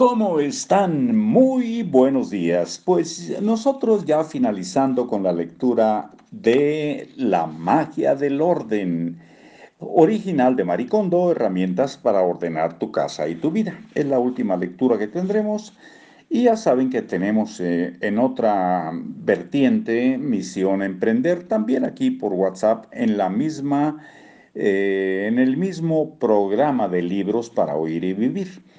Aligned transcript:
¿Cómo 0.00 0.40
están? 0.40 1.14
Muy 1.14 1.82
buenos 1.82 2.30
días. 2.30 2.80
Pues 2.82 3.38
nosotros 3.42 4.06
ya 4.06 4.24
finalizando 4.24 5.06
con 5.06 5.22
la 5.22 5.30
lectura 5.30 6.10
de 6.30 7.10
La 7.18 7.44
magia 7.44 8.14
del 8.14 8.40
orden, 8.40 9.18
original 9.78 10.56
de 10.56 10.64
Maricondo, 10.64 11.32
herramientas 11.32 11.98
para 11.98 12.22
ordenar 12.22 12.78
tu 12.78 12.90
casa 12.90 13.28
y 13.28 13.34
tu 13.34 13.50
vida. 13.50 13.78
Es 13.94 14.06
la 14.06 14.18
última 14.18 14.56
lectura 14.56 14.96
que 14.96 15.06
tendremos 15.06 15.76
y 16.30 16.44
ya 16.44 16.56
saben 16.56 16.88
que 16.88 17.02
tenemos 17.02 17.60
eh, 17.60 17.98
en 18.00 18.18
otra 18.18 18.92
vertiente 18.94 20.16
Misión 20.16 20.80
Emprender, 20.82 21.42
también 21.42 21.84
aquí 21.84 22.10
por 22.10 22.32
WhatsApp, 22.32 22.86
en 22.92 23.18
la 23.18 23.28
misma, 23.28 23.98
eh, 24.54 25.26
en 25.28 25.38
el 25.38 25.58
mismo 25.58 26.18
programa 26.18 26.88
de 26.88 27.02
libros 27.02 27.50
para 27.50 27.76
oír 27.76 28.02
y 28.02 28.14
vivir. 28.14 28.69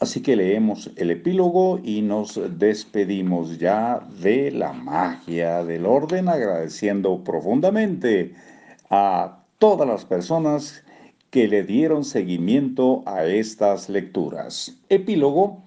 Así 0.00 0.22
que 0.22 0.36
leemos 0.36 0.90
el 0.94 1.10
epílogo 1.10 1.80
y 1.82 2.02
nos 2.02 2.40
despedimos 2.56 3.58
ya 3.58 4.00
de 4.22 4.52
la 4.52 4.72
magia 4.72 5.64
del 5.64 5.86
orden, 5.86 6.28
agradeciendo 6.28 7.24
profundamente 7.24 8.32
a 8.90 9.40
todas 9.58 9.88
las 9.88 10.04
personas 10.04 10.84
que 11.30 11.48
le 11.48 11.64
dieron 11.64 12.04
seguimiento 12.04 13.02
a 13.06 13.24
estas 13.24 13.88
lecturas. 13.88 14.76
Epílogo. 14.88 15.64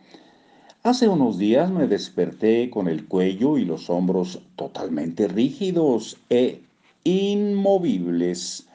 Hace 0.84 1.10
unos 1.10 1.38
días 1.38 1.70
me 1.70 1.86
desperté 1.86 2.70
con 2.70 2.88
el 2.88 3.06
cuello 3.06 3.58
y 3.58 3.66
los 3.66 3.90
hombros 3.90 4.42
totalmente 4.56 5.28
rígidos 5.28 6.18
e 6.30 6.62
inmovibles. 7.04 8.68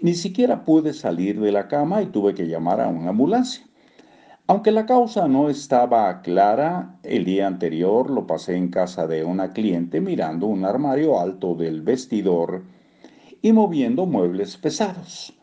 Ni 0.00 0.14
siquiera 0.14 0.64
pude 0.64 0.92
salir 0.92 1.40
de 1.40 1.52
la 1.52 1.68
cama 1.68 2.02
y 2.02 2.06
tuve 2.06 2.34
que 2.34 2.48
llamar 2.48 2.80
a 2.80 2.88
una 2.88 3.10
ambulancia. 3.10 3.67
Aunque 4.50 4.70
la 4.70 4.86
causa 4.86 5.28
no 5.28 5.50
estaba 5.50 6.22
clara, 6.22 6.98
el 7.02 7.26
día 7.26 7.46
anterior 7.46 8.08
lo 8.08 8.26
pasé 8.26 8.56
en 8.56 8.68
casa 8.68 9.06
de 9.06 9.22
una 9.22 9.52
cliente 9.52 10.00
mirando 10.00 10.46
un 10.46 10.64
armario 10.64 11.20
alto 11.20 11.54
del 11.54 11.82
vestidor 11.82 12.62
y 13.42 13.52
moviendo 13.52 14.06
muebles 14.06 14.56
pesados. 14.56 15.34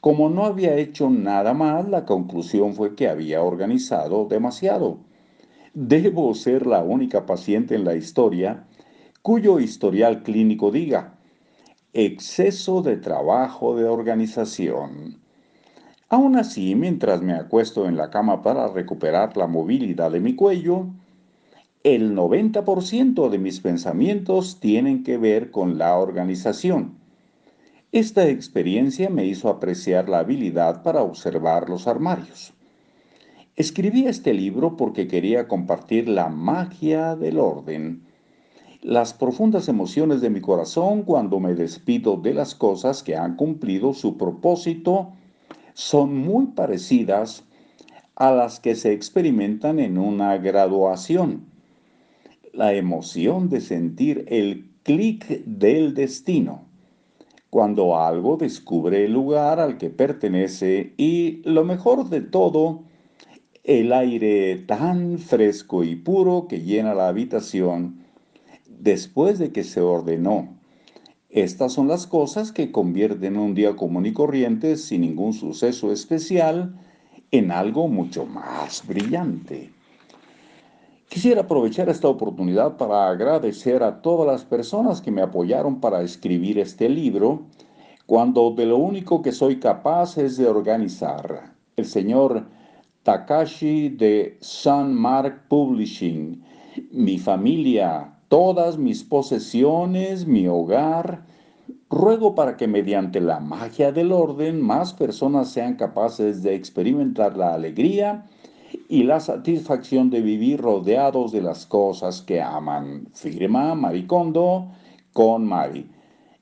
Como 0.00 0.30
no 0.30 0.44
había 0.44 0.76
hecho 0.76 1.10
nada 1.10 1.54
más, 1.54 1.88
la 1.88 2.04
conclusión 2.04 2.74
fue 2.74 2.94
que 2.94 3.08
había 3.08 3.42
organizado 3.42 4.26
demasiado. 4.26 4.98
Debo 5.74 6.32
ser 6.34 6.68
la 6.68 6.84
única 6.84 7.26
paciente 7.26 7.74
en 7.74 7.84
la 7.84 7.96
historia 7.96 8.64
cuyo 9.22 9.58
historial 9.58 10.22
clínico 10.22 10.70
diga 10.70 11.18
exceso 11.92 12.80
de 12.80 12.96
trabajo 12.96 13.74
de 13.74 13.86
organización. 13.86 15.25
Aún 16.08 16.36
así, 16.36 16.76
mientras 16.76 17.20
me 17.20 17.32
acuesto 17.32 17.88
en 17.88 17.96
la 17.96 18.10
cama 18.10 18.40
para 18.40 18.68
recuperar 18.68 19.36
la 19.36 19.48
movilidad 19.48 20.12
de 20.12 20.20
mi 20.20 20.36
cuello, 20.36 20.86
el 21.82 22.14
90% 22.14 23.28
de 23.28 23.38
mis 23.38 23.58
pensamientos 23.60 24.60
tienen 24.60 25.02
que 25.02 25.18
ver 25.18 25.50
con 25.50 25.78
la 25.78 25.96
organización. 25.96 26.94
Esta 27.90 28.28
experiencia 28.28 29.10
me 29.10 29.24
hizo 29.24 29.48
apreciar 29.48 30.08
la 30.08 30.20
habilidad 30.20 30.84
para 30.84 31.02
observar 31.02 31.68
los 31.68 31.88
armarios. 31.88 32.54
Escribí 33.56 34.06
este 34.06 34.32
libro 34.32 34.76
porque 34.76 35.08
quería 35.08 35.48
compartir 35.48 36.08
la 36.08 36.28
magia 36.28 37.16
del 37.16 37.40
orden, 37.40 38.02
las 38.80 39.12
profundas 39.12 39.68
emociones 39.68 40.20
de 40.20 40.30
mi 40.30 40.40
corazón 40.40 41.02
cuando 41.02 41.40
me 41.40 41.54
despido 41.54 42.16
de 42.16 42.32
las 42.32 42.54
cosas 42.54 43.02
que 43.02 43.16
han 43.16 43.34
cumplido 43.34 43.92
su 43.92 44.16
propósito 44.16 45.12
son 45.76 46.16
muy 46.16 46.46
parecidas 46.46 47.44
a 48.14 48.32
las 48.32 48.60
que 48.60 48.74
se 48.74 48.92
experimentan 48.92 49.78
en 49.78 49.98
una 49.98 50.38
graduación. 50.38 51.44
La 52.54 52.72
emoción 52.72 53.50
de 53.50 53.60
sentir 53.60 54.24
el 54.28 54.70
clic 54.84 55.44
del 55.44 55.92
destino, 55.92 56.62
cuando 57.50 58.00
algo 58.00 58.38
descubre 58.38 59.04
el 59.04 59.12
lugar 59.12 59.60
al 59.60 59.76
que 59.76 59.90
pertenece 59.90 60.94
y, 60.96 61.42
lo 61.44 61.62
mejor 61.62 62.08
de 62.08 62.22
todo, 62.22 62.84
el 63.62 63.92
aire 63.92 64.56
tan 64.56 65.18
fresco 65.18 65.84
y 65.84 65.94
puro 65.94 66.46
que 66.48 66.62
llena 66.62 66.94
la 66.94 67.08
habitación 67.08 67.98
después 68.66 69.38
de 69.38 69.52
que 69.52 69.62
se 69.62 69.82
ordenó 69.82 70.56
estas 71.36 71.74
son 71.74 71.86
las 71.86 72.06
cosas 72.06 72.50
que 72.50 72.72
convierten 72.72 73.36
un 73.36 73.54
día 73.54 73.76
común 73.76 74.06
y 74.06 74.14
corriente, 74.14 74.78
sin 74.78 75.02
ningún 75.02 75.34
suceso 75.34 75.92
especial, 75.92 76.74
en 77.30 77.50
algo 77.50 77.88
mucho 77.88 78.24
más 78.24 78.82
brillante. 78.86 79.70
Quisiera 81.10 81.42
aprovechar 81.42 81.90
esta 81.90 82.08
oportunidad 82.08 82.78
para 82.78 83.10
agradecer 83.10 83.82
a 83.82 84.00
todas 84.00 84.26
las 84.26 84.46
personas 84.46 85.02
que 85.02 85.10
me 85.10 85.20
apoyaron 85.20 85.78
para 85.78 86.00
escribir 86.00 86.58
este 86.58 86.88
libro, 86.88 87.42
cuando 88.06 88.52
de 88.52 88.64
lo 88.64 88.78
único 88.78 89.20
que 89.20 89.32
soy 89.32 89.60
capaz 89.60 90.16
es 90.16 90.38
de 90.38 90.48
organizar. 90.48 91.52
El 91.76 91.84
señor 91.84 92.46
Takashi 93.02 93.90
de 93.90 94.38
Sun 94.40 94.94
Mark 94.94 95.42
Publishing, 95.48 96.42
mi 96.92 97.18
familia, 97.18 98.15
todas 98.28 98.78
mis 98.78 99.04
posesiones, 99.04 100.26
mi 100.26 100.46
hogar. 100.46 101.24
Ruego 101.88 102.34
para 102.34 102.56
que 102.56 102.66
mediante 102.66 103.20
la 103.20 103.38
magia 103.38 103.92
del 103.92 104.12
orden 104.12 104.60
más 104.60 104.92
personas 104.92 105.50
sean 105.50 105.76
capaces 105.76 106.42
de 106.42 106.54
experimentar 106.54 107.36
la 107.36 107.54
alegría 107.54 108.26
y 108.88 109.04
la 109.04 109.20
satisfacción 109.20 110.10
de 110.10 110.20
vivir 110.20 110.60
rodeados 110.60 111.32
de 111.32 111.42
las 111.42 111.66
cosas 111.66 112.22
que 112.22 112.42
aman. 112.42 113.08
Firma 113.12 113.74
Maricondo 113.74 114.68
con 115.12 115.44
Mari. 115.44 115.88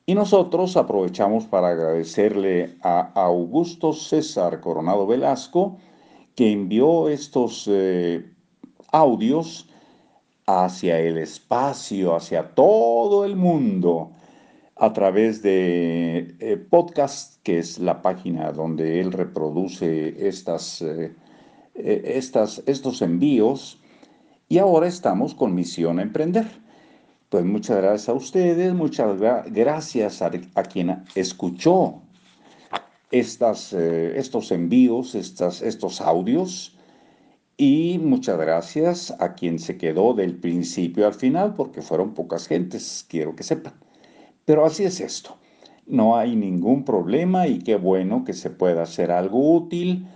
Y 0.06 0.14
nosotros 0.14 0.76
aprovechamos 0.76 1.46
para 1.46 1.68
agradecerle 1.68 2.76
a 2.82 3.12
Augusto 3.14 3.92
César 3.92 4.60
Coronado 4.60 5.06
Velasco 5.06 5.78
que 6.34 6.50
envió 6.52 7.08
estos 7.08 7.68
eh, 7.70 8.30
audios 8.92 9.68
hacia 10.46 10.98
el 11.00 11.18
espacio, 11.18 12.14
hacia 12.14 12.54
todo 12.54 13.24
el 13.24 13.36
mundo, 13.36 14.12
a 14.76 14.92
través 14.92 15.42
de 15.42 16.34
eh, 16.40 16.56
podcast, 16.56 17.42
que 17.42 17.58
es 17.58 17.78
la 17.78 18.02
página 18.02 18.52
donde 18.52 19.00
él 19.00 19.12
reproduce 19.12 20.26
estas, 20.28 20.82
eh, 20.82 21.14
eh, 21.74 22.20
estos 22.66 23.02
envíos. 23.02 23.80
Y 24.48 24.58
ahora 24.58 24.86
estamos 24.86 25.34
con 25.34 25.54
Misión 25.54 26.00
Emprender. 26.00 26.46
Pues 27.28 27.44
muchas 27.44 27.78
gracias 27.78 28.08
a 28.08 28.12
ustedes, 28.12 28.74
muchas 28.74 29.18
gracias 29.46 30.22
a, 30.22 30.30
quien 30.62 31.04
escuchó 31.16 32.00
estas, 33.10 33.72
estos 33.72 34.52
envíos, 34.52 35.16
estas, 35.16 35.60
estos 35.62 36.00
audios. 36.00 36.73
Y 37.56 37.98
muchas 37.98 38.36
gracias 38.36 39.14
a 39.20 39.34
quien 39.34 39.60
se 39.60 39.78
quedó 39.78 40.12
del 40.14 40.36
principio 40.36 41.06
al 41.06 41.14
final, 41.14 41.54
porque 41.54 41.82
fueron 41.82 42.12
pocas 42.12 42.48
gentes, 42.48 43.06
quiero 43.08 43.36
que 43.36 43.44
sepan. 43.44 43.74
Pero 44.44 44.64
así 44.64 44.84
es 44.84 45.00
esto. 45.00 45.36
No 45.86 46.16
hay 46.16 46.34
ningún 46.34 46.84
problema 46.84 47.46
y 47.46 47.60
qué 47.60 47.76
bueno 47.76 48.24
que 48.24 48.32
se 48.32 48.50
pueda 48.50 48.82
hacer 48.82 49.12
algo 49.12 49.54
útil 49.54 50.08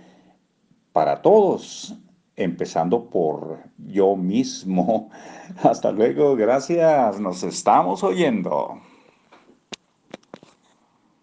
para 0.91 1.21
todos, 1.21 1.95
empezando 2.35 3.09
por 3.09 3.59
yo 3.77 4.15
mismo. 4.17 5.09
Hasta 5.63 5.91
luego, 5.91 6.35
gracias, 6.35 7.19
nos 7.21 7.43
estamos 7.43 8.03
oyendo. 8.03 8.81